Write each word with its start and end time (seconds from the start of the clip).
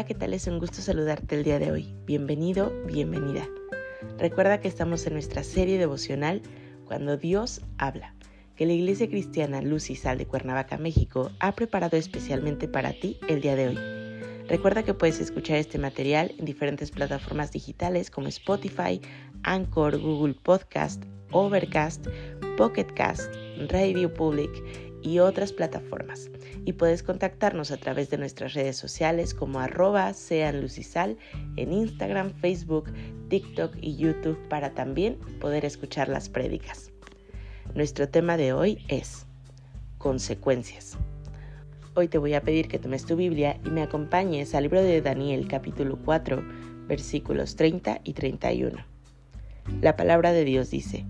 Hola, 0.00 0.06
¿qué 0.06 0.14
tal? 0.14 0.32
Es 0.32 0.46
un 0.46 0.58
gusto 0.58 0.80
saludarte 0.80 1.34
el 1.34 1.44
día 1.44 1.58
de 1.58 1.72
hoy. 1.72 1.94
Bienvenido, 2.06 2.72
bienvenida. 2.86 3.46
Recuerda 4.16 4.58
que 4.58 4.66
estamos 4.66 5.06
en 5.06 5.12
nuestra 5.12 5.44
serie 5.44 5.76
devocional 5.76 6.40
Cuando 6.86 7.18
Dios 7.18 7.60
habla, 7.76 8.14
que 8.56 8.64
la 8.64 8.72
Iglesia 8.72 9.10
Cristiana 9.10 9.60
Luz 9.60 9.90
y 9.90 9.96
Sal 9.96 10.16
de 10.16 10.26
Cuernavaca, 10.26 10.78
México, 10.78 11.30
ha 11.38 11.54
preparado 11.54 11.98
especialmente 11.98 12.66
para 12.66 12.94
ti 12.94 13.18
el 13.28 13.42
día 13.42 13.56
de 13.56 13.68
hoy. 13.68 13.78
Recuerda 14.48 14.84
que 14.84 14.94
puedes 14.94 15.20
escuchar 15.20 15.58
este 15.58 15.76
material 15.76 16.32
en 16.38 16.46
diferentes 16.46 16.90
plataformas 16.90 17.52
digitales 17.52 18.10
como 18.10 18.28
Spotify, 18.28 19.02
Anchor, 19.42 19.98
Google 19.98 20.32
Podcast, 20.32 21.04
Overcast, 21.30 22.06
Pocket 22.56 22.86
Cast, 22.94 23.34
Radio 23.68 24.14
Public 24.14 24.50
y 25.02 25.18
otras 25.18 25.52
plataformas. 25.52 26.30
Y 26.64 26.74
puedes 26.74 27.02
contactarnos 27.02 27.70
a 27.70 27.76
través 27.76 28.10
de 28.10 28.18
nuestras 28.18 28.54
redes 28.54 28.76
sociales 28.76 29.34
como 29.34 29.60
arroba 29.60 30.12
en 30.30 31.72
Instagram, 31.72 32.32
Facebook, 32.34 32.92
TikTok 33.28 33.76
y 33.80 33.96
YouTube 33.96 34.38
para 34.48 34.74
también 34.74 35.16
poder 35.40 35.64
escuchar 35.64 36.08
las 36.08 36.28
prédicas. 36.28 36.90
Nuestro 37.74 38.08
tema 38.08 38.36
de 38.36 38.52
hoy 38.52 38.84
es 38.88 39.26
consecuencias. 39.98 40.96
Hoy 41.94 42.08
te 42.08 42.18
voy 42.18 42.34
a 42.34 42.42
pedir 42.42 42.68
que 42.68 42.78
tomes 42.78 43.04
tu 43.04 43.16
Biblia 43.16 43.58
y 43.64 43.70
me 43.70 43.82
acompañes 43.82 44.54
al 44.54 44.64
libro 44.64 44.82
de 44.82 45.00
Daniel 45.00 45.46
capítulo 45.48 45.98
4 46.04 46.42
versículos 46.86 47.56
30 47.56 48.00
y 48.04 48.12
31. 48.14 48.84
La 49.80 49.96
palabra 49.96 50.32
de 50.32 50.44
Dios 50.44 50.70
dice, 50.70 51.06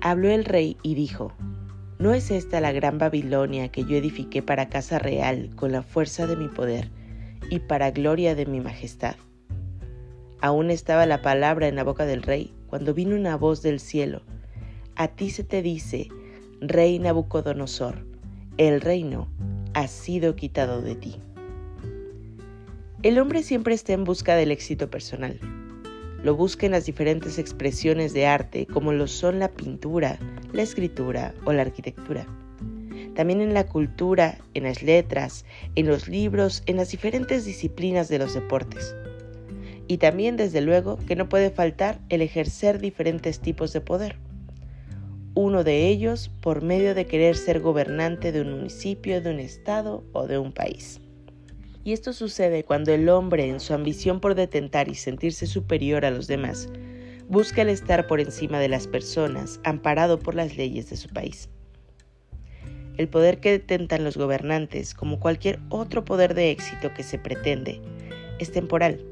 Habló 0.00 0.30
el 0.30 0.44
rey 0.44 0.76
y 0.82 0.94
dijo, 0.94 1.32
¿No 1.98 2.12
es 2.12 2.30
esta 2.30 2.60
la 2.60 2.72
gran 2.72 2.98
Babilonia 2.98 3.68
que 3.68 3.84
yo 3.84 3.96
edifiqué 3.96 4.42
para 4.42 4.68
casa 4.68 4.98
real 4.98 5.50
con 5.56 5.72
la 5.72 5.82
fuerza 5.82 6.26
de 6.26 6.36
mi 6.36 6.48
poder 6.48 6.90
y 7.50 7.60
para 7.60 7.90
gloria 7.90 8.34
de 8.34 8.44
mi 8.44 8.60
majestad? 8.60 9.16
Aún 10.42 10.70
estaba 10.70 11.06
la 11.06 11.22
palabra 11.22 11.68
en 11.68 11.76
la 11.76 11.84
boca 11.84 12.04
del 12.04 12.22
rey 12.22 12.52
cuando 12.66 12.92
vino 12.92 13.16
una 13.16 13.36
voz 13.36 13.62
del 13.62 13.80
cielo. 13.80 14.20
A 14.94 15.08
ti 15.08 15.30
se 15.30 15.42
te 15.42 15.62
dice, 15.62 16.08
rey 16.60 16.98
Nabucodonosor, 16.98 18.04
el 18.58 18.82
reino 18.82 19.28
ha 19.72 19.88
sido 19.88 20.36
quitado 20.36 20.82
de 20.82 20.96
ti. 20.96 21.16
El 23.02 23.18
hombre 23.18 23.42
siempre 23.42 23.74
está 23.74 23.94
en 23.94 24.04
busca 24.04 24.36
del 24.36 24.50
éxito 24.50 24.90
personal 24.90 25.40
lo 26.26 26.34
busca 26.34 26.66
en 26.66 26.72
las 26.72 26.86
diferentes 26.86 27.38
expresiones 27.38 28.12
de 28.12 28.26
arte 28.26 28.66
como 28.66 28.92
lo 28.92 29.06
son 29.06 29.38
la 29.38 29.52
pintura, 29.52 30.18
la 30.56 30.62
escritura 30.62 31.34
o 31.44 31.52
la 31.52 31.62
arquitectura. 31.62 32.26
También 33.14 33.40
en 33.40 33.54
la 33.54 33.66
cultura, 33.66 34.38
en 34.54 34.64
las 34.64 34.82
letras, 34.82 35.44
en 35.74 35.86
los 35.86 36.08
libros, 36.08 36.62
en 36.66 36.76
las 36.76 36.90
diferentes 36.90 37.44
disciplinas 37.44 38.08
de 38.08 38.18
los 38.18 38.34
deportes. 38.34 38.96
Y 39.86 39.98
también, 39.98 40.36
desde 40.36 40.62
luego, 40.62 40.98
que 41.06 41.14
no 41.14 41.28
puede 41.28 41.50
faltar 41.50 42.00
el 42.08 42.22
ejercer 42.22 42.80
diferentes 42.80 43.40
tipos 43.40 43.72
de 43.72 43.80
poder. 43.80 44.16
Uno 45.34 45.62
de 45.62 45.88
ellos 45.88 46.30
por 46.40 46.62
medio 46.62 46.94
de 46.94 47.06
querer 47.06 47.36
ser 47.36 47.60
gobernante 47.60 48.32
de 48.32 48.40
un 48.40 48.52
municipio, 48.52 49.20
de 49.20 49.30
un 49.30 49.40
estado 49.40 50.02
o 50.12 50.26
de 50.26 50.38
un 50.38 50.52
país. 50.52 51.00
Y 51.84 51.92
esto 51.92 52.12
sucede 52.12 52.64
cuando 52.64 52.92
el 52.92 53.08
hombre, 53.08 53.48
en 53.48 53.60
su 53.60 53.74
ambición 53.74 54.20
por 54.20 54.34
detentar 54.34 54.88
y 54.88 54.94
sentirse 54.94 55.46
superior 55.46 56.04
a 56.04 56.10
los 56.10 56.26
demás, 56.26 56.68
busca 57.28 57.62
el 57.62 57.68
estar 57.68 58.06
por 58.06 58.20
encima 58.20 58.60
de 58.60 58.68
las 58.68 58.86
personas, 58.86 59.60
amparado 59.64 60.18
por 60.18 60.34
las 60.34 60.56
leyes 60.56 60.90
de 60.90 60.96
su 60.96 61.08
país. 61.08 61.48
El 62.96 63.08
poder 63.08 63.40
que 63.40 63.50
detentan 63.50 64.04
los 64.04 64.16
gobernantes, 64.16 64.94
como 64.94 65.20
cualquier 65.20 65.58
otro 65.68 66.04
poder 66.04 66.34
de 66.34 66.50
éxito 66.50 66.94
que 66.94 67.02
se 67.02 67.18
pretende, 67.18 67.80
es 68.38 68.52
temporal. 68.52 69.04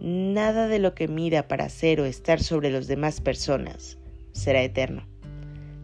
Nada 0.00 0.68
de 0.68 0.78
lo 0.78 0.94
que 0.94 1.08
mira 1.08 1.48
para 1.48 1.68
ser 1.68 2.00
o 2.00 2.04
estar 2.04 2.42
sobre 2.42 2.70
las 2.70 2.86
demás 2.86 3.20
personas 3.20 3.98
será 4.32 4.62
eterno. 4.62 5.06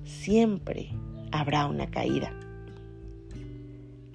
Siempre 0.04 0.91
habrá 1.33 1.66
una 1.66 1.91
caída. 1.91 2.33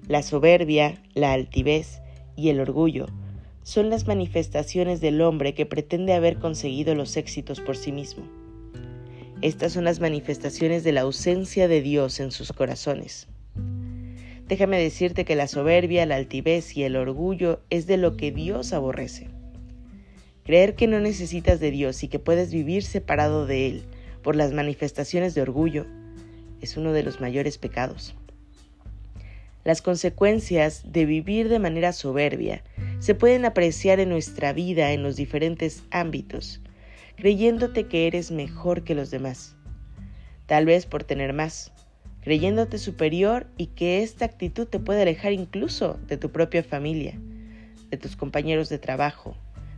La 0.08 0.22
soberbia, 0.22 1.02
la 1.14 1.32
altivez 1.32 2.00
y 2.36 2.48
el 2.48 2.60
orgullo 2.60 3.06
son 3.62 3.90
las 3.90 4.06
manifestaciones 4.06 5.00
del 5.00 5.20
hombre 5.20 5.54
que 5.54 5.66
pretende 5.66 6.14
haber 6.14 6.38
conseguido 6.38 6.94
los 6.94 7.16
éxitos 7.16 7.60
por 7.60 7.76
sí 7.76 7.92
mismo. 7.92 8.24
Estas 9.40 9.72
son 9.72 9.84
las 9.84 10.00
manifestaciones 10.00 10.84
de 10.84 10.92
la 10.92 11.02
ausencia 11.02 11.68
de 11.68 11.80
Dios 11.80 12.20
en 12.20 12.30
sus 12.30 12.52
corazones. 12.52 13.28
Déjame 14.48 14.80
decirte 14.80 15.24
que 15.24 15.36
la 15.36 15.48
soberbia, 15.48 16.06
la 16.06 16.16
altivez 16.16 16.76
y 16.76 16.84
el 16.84 16.96
orgullo 16.96 17.60
es 17.70 17.86
de 17.86 17.96
lo 17.96 18.16
que 18.16 18.32
Dios 18.32 18.72
aborrece. 18.72 19.28
Creer 20.44 20.74
que 20.74 20.88
no 20.88 21.00
necesitas 21.00 21.60
de 21.60 21.70
Dios 21.70 22.02
y 22.02 22.08
que 22.08 22.18
puedes 22.18 22.52
vivir 22.52 22.82
separado 22.82 23.46
de 23.46 23.68
Él 23.68 23.82
por 24.22 24.36
las 24.36 24.52
manifestaciones 24.52 25.34
de 25.34 25.42
orgullo 25.42 25.86
es 26.60 26.76
uno 26.76 26.92
de 26.92 27.02
los 27.02 27.20
mayores 27.20 27.58
pecados. 27.58 28.14
Las 29.64 29.80
consecuencias 29.80 30.92
de 30.92 31.06
vivir 31.06 31.48
de 31.48 31.58
manera 31.58 31.92
soberbia 31.92 32.62
se 32.98 33.14
pueden 33.14 33.44
apreciar 33.44 34.00
en 34.00 34.08
nuestra 34.08 34.52
vida 34.52 34.92
en 34.92 35.02
los 35.02 35.16
diferentes 35.16 35.84
ámbitos, 35.90 36.60
creyéndote 37.16 37.86
que 37.86 38.06
eres 38.08 38.30
mejor 38.30 38.82
que 38.82 38.94
los 38.94 39.10
demás, 39.10 39.54
tal 40.46 40.66
vez 40.66 40.86
por 40.86 41.04
tener 41.04 41.32
más, 41.32 41.72
creyéndote 42.22 42.78
superior 42.78 43.46
y 43.56 43.66
que 43.66 44.02
esta 44.02 44.24
actitud 44.24 44.66
te 44.66 44.80
puede 44.80 45.02
alejar 45.02 45.32
incluso 45.32 45.98
de 46.08 46.16
tu 46.16 46.32
propia 46.32 46.64
familia, 46.64 47.14
de 47.90 47.96
tus 47.96 48.16
compañeros 48.16 48.68
de 48.68 48.78
trabajo, 48.78 49.36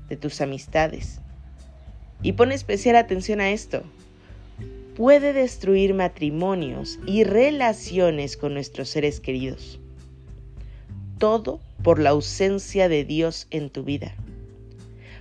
de 0.09 0.17
tus 0.17 0.41
amistades. 0.41 1.21
Y 2.23 2.33
pone 2.33 2.55
especial 2.55 2.97
atención 2.97 3.41
a 3.41 3.51
esto. 3.51 3.83
Puede 4.97 5.33
destruir 5.33 5.93
matrimonios 5.93 7.01
y 7.05 7.25
relaciones 7.25 8.37
con 8.37 8.55
nuestros 8.55 8.89
seres 8.89 9.19
queridos. 9.19 9.81
Todo 11.19 11.59
por 11.83 11.99
la 11.99 12.11
ausencia 12.11 12.89
de 12.89 13.05
Dios 13.05 13.49
en 13.51 13.71
tu 13.71 13.83
vida, 13.83 14.15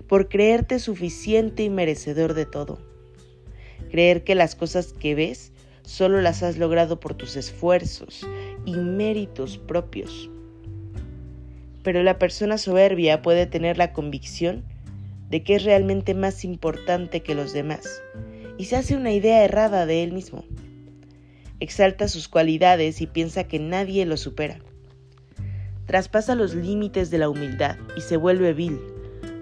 por 0.07 0.29
creerte 0.29 0.77
suficiente 0.77 1.63
y 1.63 1.71
merecedor 1.71 2.35
de 2.35 2.45
todo, 2.45 2.77
creer 3.89 4.23
que 4.23 4.35
las 4.35 4.53
cosas 4.53 4.93
que 4.93 5.15
ves 5.15 5.53
solo 5.81 6.21
las 6.21 6.43
has 6.43 6.59
logrado 6.59 6.99
por 6.99 7.15
tus 7.15 7.35
esfuerzos 7.35 8.27
y 8.65 8.75
méritos 8.75 9.57
propios. 9.57 10.29
Pero 11.81 12.03
la 12.03 12.19
persona 12.19 12.59
soberbia 12.59 13.23
puede 13.23 13.47
tener 13.47 13.79
la 13.79 13.91
convicción 13.91 14.65
de 15.31 15.41
que 15.41 15.55
es 15.55 15.63
realmente 15.63 16.13
más 16.13 16.45
importante 16.45 17.23
que 17.23 17.33
los 17.33 17.53
demás 17.53 18.03
y 18.57 18.65
se 18.65 18.75
hace 18.75 18.95
una 18.95 19.11
idea 19.11 19.43
errada 19.43 19.85
de 19.85 20.03
él 20.03 20.11
mismo. 20.11 20.45
Exalta 21.59 22.07
sus 22.07 22.27
cualidades 22.27 23.01
y 23.01 23.07
piensa 23.07 23.45
que 23.45 23.59
nadie 23.59 24.05
lo 24.05 24.17
supera 24.17 24.59
traspasa 25.85 26.35
los 26.35 26.55
límites 26.55 27.11
de 27.11 27.17
la 27.17 27.29
humildad 27.29 27.77
y 27.95 28.01
se 28.01 28.17
vuelve 28.17 28.53
vil, 28.53 28.79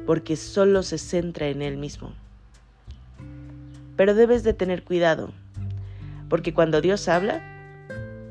porque 0.06 0.36
solo 0.36 0.84
se 0.84 0.98
centra 0.98 1.48
en 1.48 1.62
él 1.62 1.78
mismo. 1.78 2.14
Pero 3.96 4.16
debes 4.16 4.44
de 4.44 4.54
tener 4.54 4.84
cuidado, 4.84 5.32
porque 6.30 6.54
cuando 6.54 6.82
Dios 6.82 7.08
habla, 7.08 7.42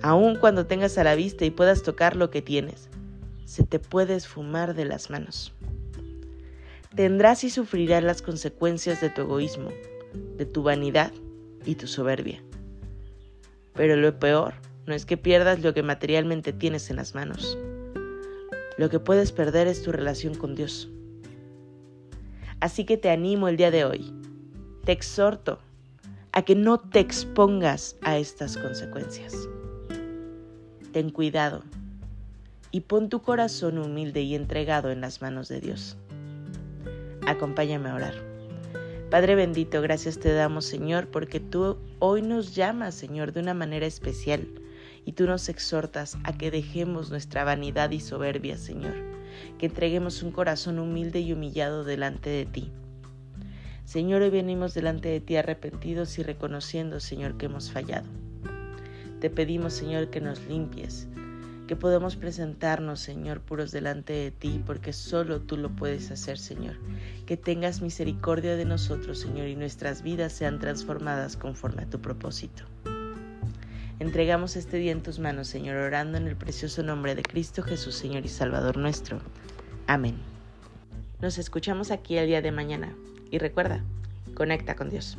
aun 0.03 0.37
cuando 0.37 0.67
tengas 0.67 0.99
a 0.99 1.05
la 1.05 1.15
vista 1.15 1.45
y 1.45 1.51
puedas 1.51 1.83
tocar 1.83 2.17
lo 2.17 2.31
que 2.31 2.43
tienes, 2.43 2.89
se 3.45 3.65
te 3.65 3.79
puede 3.79 4.17
esfumar 4.17 4.75
de 4.75 4.85
las 4.85 5.11
manos. 5.11 5.53
Tendrás 6.95 7.45
y 7.45 7.51
sufrirás 7.51 8.03
las 8.03 8.21
consecuencias 8.21 9.01
de 9.01 9.11
tu 9.11 9.23
egoísmo, 9.23 9.71
de 10.13 10.47
tu 10.47 10.63
vanidad 10.63 11.13
y 11.65 11.75
tu 11.75 11.87
soberbia. 11.87 12.43
Pero 13.75 13.97
lo 13.97 14.19
peor 14.19 14.55
no 14.87 14.95
es 14.95 15.07
que 15.07 15.17
pierdas 15.17 15.63
lo 15.63 15.75
que 15.75 15.83
materialmente 15.83 16.53
tienes 16.53 16.91
en 16.91 16.97
las 16.97 17.15
manos 17.15 17.59
lo 18.81 18.89
que 18.89 18.99
puedes 18.99 19.31
perder 19.31 19.67
es 19.67 19.83
tu 19.83 19.93
relación 19.93 20.35
con 20.35 20.55
Dios. 20.55 20.89
Así 22.61 22.87
que 22.87 22.97
te 22.97 23.11
animo 23.11 23.47
el 23.49 23.59
día 23.59 23.71
de 23.71 23.85
hoy, 23.85 24.11
te 24.87 24.93
exhorto 24.93 25.59
a 26.33 26.41
que 26.47 26.55
no 26.55 26.81
te 26.81 26.99
expongas 26.99 27.97
a 28.01 28.17
estas 28.17 28.57
consecuencias. 28.57 29.35
Ten 30.93 31.11
cuidado 31.11 31.63
y 32.71 32.81
pon 32.81 33.11
tu 33.11 33.21
corazón 33.21 33.77
humilde 33.77 34.23
y 34.23 34.35
entregado 34.35 34.91
en 34.91 35.03
las 35.03 35.21
manos 35.21 35.49
de 35.49 35.61
Dios. 35.61 35.99
Acompáñame 37.27 37.91
a 37.91 37.97
orar. 37.97 38.30
Padre 39.11 39.35
bendito, 39.35 39.83
gracias 39.83 40.21
te 40.21 40.33
damos, 40.33 40.67
Señor, 40.67 41.09
porque 41.09 41.41
tú 41.41 41.79
hoy 41.99 42.23
nos 42.23 42.55
llamas, 42.55 42.95
Señor, 42.95 43.33
de 43.33 43.41
una 43.41 43.55
manera 43.55 43.85
especial 43.85 44.47
y 45.05 45.13
tú 45.15 45.27
nos 45.27 45.49
exhortas 45.49 46.17
a 46.23 46.39
que 46.39 46.53
dejemos 46.53 47.11
nuestra 47.11 47.43
vanidad 47.43 47.91
y 47.91 47.99
soberbia, 47.99 48.57
Señor, 48.57 48.95
que 49.59 49.67
entreguemos 49.67 50.23
un 50.23 50.31
corazón 50.31 50.79
humilde 50.79 51.19
y 51.19 51.33
humillado 51.33 51.83
delante 51.83 52.31
de 52.31 52.47
ti. 52.47 52.71
Señor, 53.85 54.23
hoy 54.23 54.31
venimos 54.31 54.75
delante 54.75 55.09
de 55.09 55.19
ti 55.19 55.35
arrepentidos 55.35 56.17
y 56.21 56.23
reconociendo, 56.23 57.01
Señor, 57.01 57.37
que 57.37 57.47
hemos 57.47 57.73
fallado. 57.73 58.07
Te 59.21 59.29
pedimos, 59.29 59.73
Señor, 59.73 60.11
que 60.11 60.21
nos 60.21 60.41
limpies, 60.47 61.09
que 61.71 61.77
podamos 61.77 62.17
presentarnos, 62.17 62.99
Señor, 62.99 63.43
puros 63.43 63.71
delante 63.71 64.13
de 64.13 64.33
ti, 64.33 64.61
porque 64.67 64.93
solo 64.93 65.41
tú 65.41 65.57
lo 65.57 65.69
puedes 65.71 66.11
hacer, 66.11 66.37
Señor. 66.37 66.75
Que 67.27 67.37
tengas 67.37 67.81
misericordia 67.81 68.57
de 68.57 68.65
nosotros, 68.65 69.21
Señor, 69.21 69.47
y 69.47 69.55
nuestras 69.55 70.03
vidas 70.03 70.33
sean 70.33 70.59
transformadas 70.59 71.37
conforme 71.37 71.83
a 71.83 71.87
tu 71.87 72.01
propósito. 72.01 72.65
Entregamos 74.01 74.57
este 74.57 74.79
día 74.79 74.91
en 74.91 75.05
tus 75.05 75.21
manos, 75.21 75.47
Señor, 75.47 75.77
orando 75.77 76.19
en 76.19 76.27
el 76.27 76.35
precioso 76.35 76.83
nombre 76.83 77.15
de 77.15 77.23
Cristo 77.23 77.63
Jesús, 77.63 77.95
Señor 77.95 78.25
y 78.25 78.29
Salvador 78.29 78.77
nuestro. 78.77 79.21
Amén. 79.87 80.17
Nos 81.21 81.39
escuchamos 81.39 81.93
aquí 81.93 82.17
el 82.17 82.27
día 82.27 82.43
de 82.43 82.51
mañana. 82.51 82.97
Y 83.31 83.39
recuerda, 83.39 83.85
conecta 84.35 84.75
con 84.75 84.91
Dios. 84.91 85.19